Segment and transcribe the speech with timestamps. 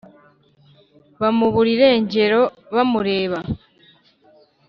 [1.19, 2.41] bamubura irengero
[2.75, 3.39] bamureba.